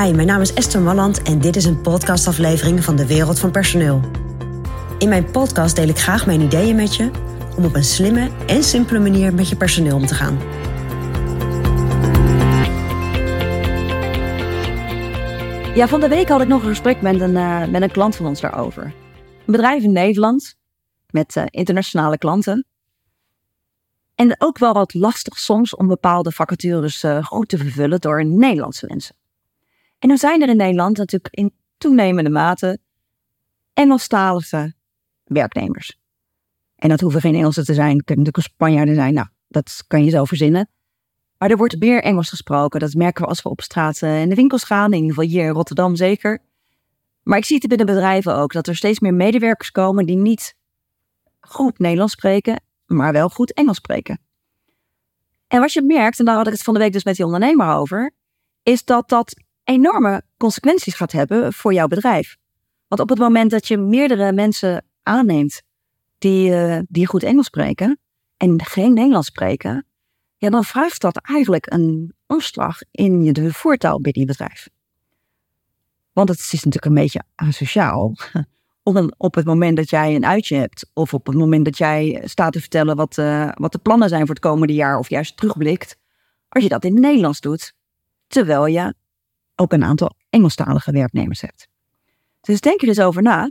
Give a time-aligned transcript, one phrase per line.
[0.00, 3.50] Hi, mijn naam is Esther Malland en dit is een podcastaflevering van de Wereld van
[3.50, 4.00] Personeel.
[4.98, 7.10] In mijn podcast deel ik graag mijn ideeën met je
[7.56, 10.38] om op een slimme en simpele manier met je personeel om te gaan.
[15.74, 18.16] Ja, van de week had ik nog een gesprek met een, uh, met een klant
[18.16, 18.84] van ons daarover.
[18.84, 18.92] Een
[19.52, 20.56] bedrijf in Nederland
[21.10, 22.66] met uh, internationale klanten.
[24.14, 28.86] En ook wel wat lastig soms om bepaalde vacatures uh, goed te vervullen door Nederlandse
[28.86, 29.18] mensen.
[30.00, 32.78] En dan zijn er in Nederland natuurlijk in toenemende mate
[33.72, 34.74] Engelstalige
[35.24, 35.98] werknemers.
[36.76, 39.14] En dat hoeven geen Engelsen te zijn, kunnen natuurlijk Spanjaarden zijn.
[39.14, 40.68] Nou, dat kan je zo verzinnen.
[41.38, 42.80] Maar er wordt meer Engels gesproken.
[42.80, 44.92] Dat merken we als we op straat in de winkels gaan.
[44.92, 46.42] In ieder geval hier in Rotterdam zeker.
[47.22, 48.52] Maar ik zie het binnen bedrijven ook.
[48.52, 50.54] Dat er steeds meer medewerkers komen die niet
[51.40, 52.62] goed Nederlands spreken.
[52.86, 54.20] Maar wel goed Engels spreken.
[55.48, 57.24] En wat je merkt, en daar had ik het van de week dus met die
[57.24, 58.14] ondernemer over.
[58.62, 59.34] Is dat dat
[59.70, 62.36] enorme consequenties gaat hebben voor jouw bedrijf.
[62.88, 65.62] Want op het moment dat je meerdere mensen aanneemt
[66.18, 67.98] die, uh, die goed Engels spreken
[68.36, 69.86] en geen Nederlands spreken,
[70.36, 74.68] ja, dan vraagt dat eigenlijk een omslag in je de voertaal binnen je bedrijf.
[76.12, 78.14] Want het is natuurlijk een beetje asociaal.
[78.82, 82.22] Om op het moment dat jij een uitje hebt, of op het moment dat jij
[82.24, 85.36] staat te vertellen wat, uh, wat de plannen zijn voor het komende jaar, of juist
[85.36, 85.96] terugblikt,
[86.48, 87.72] als je dat in het Nederlands doet,
[88.26, 88.94] terwijl je
[89.60, 91.68] ook een aantal Engelstalige werknemers hebt.
[92.40, 93.50] Dus denk er eens over na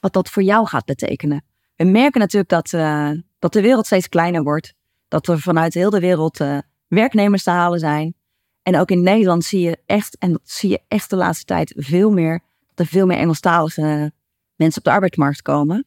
[0.00, 1.44] wat dat voor jou gaat betekenen.
[1.76, 4.74] We merken natuurlijk dat, uh, dat de wereld steeds kleiner wordt.
[5.08, 8.14] Dat er vanuit heel de wereld uh, werknemers te halen zijn.
[8.62, 11.72] En ook in Nederland zie je echt, en dat zie je echt de laatste tijd
[11.76, 12.40] veel meer,
[12.74, 14.12] dat er veel meer Engelstalige
[14.56, 15.86] mensen op de arbeidsmarkt komen.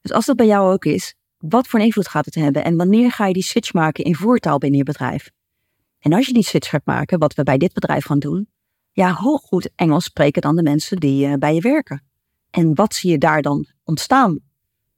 [0.00, 2.64] Dus als dat bij jou ook is, wat voor invloed gaat het hebben?
[2.64, 5.30] En wanneer ga je die switch maken in voertaal binnen je bedrijf?
[5.98, 8.48] En als je die switch gaat maken, wat we bij dit bedrijf gaan doen,
[8.96, 12.02] ja, hoe goed Engels spreken dan de mensen die uh, bij je werken?
[12.50, 14.38] En wat zie je daar dan ontstaan?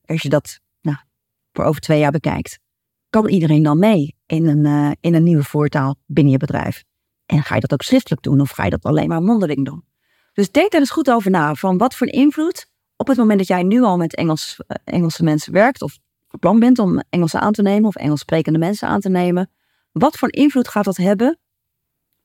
[0.05, 0.97] Als je dat nou,
[1.53, 2.59] voor over twee jaar bekijkt,
[3.11, 6.85] kan iedereen dan mee in een, uh, in een nieuwe voertaal binnen je bedrijf?
[7.27, 9.85] En ga je dat ook schriftelijk doen of ga je dat alleen maar mondeling doen?
[10.33, 13.49] Dus denk daar eens goed over na, van wat voor invloed op het moment dat
[13.49, 17.41] jij nu al met Engels, uh, Engelse mensen werkt of van plan bent om Engelse
[17.41, 19.51] aan te nemen of Engels sprekende mensen aan te nemen,
[19.93, 21.39] wat voor invloed gaat dat hebben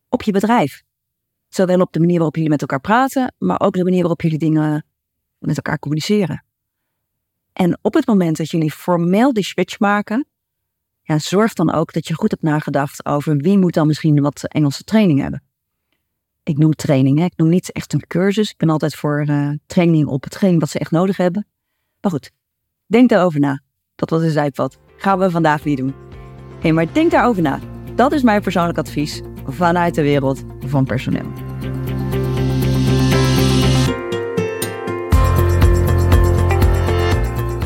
[0.10, 0.84] op je bedrijf?
[1.54, 4.38] Zowel op de manier waarop jullie met elkaar praten, maar ook de manier waarop jullie
[4.38, 4.86] dingen
[5.38, 6.44] met elkaar communiceren.
[7.54, 10.28] En op het moment dat jullie formeel die switch maken,
[11.02, 14.44] ja, zorg dan ook dat je goed hebt nagedacht over wie moet dan misschien wat
[14.48, 15.44] Engelse training hebben.
[16.44, 17.26] Ik noem training, hè.
[17.26, 18.50] ik noem niet echt een cursus.
[18.50, 21.48] Ik ben altijd voor uh, training op hetgeen wat ze echt nodig hebben.
[22.02, 22.32] Maar goed,
[22.86, 23.62] denk daarover na.
[23.96, 24.78] Dat was een zijpad.
[24.98, 25.94] Gaan we vandaag niet doen.
[26.54, 27.60] Hé, hey, maar denk daarover na.
[27.96, 31.43] Dat is mijn persoonlijk advies vanuit de wereld van personeel.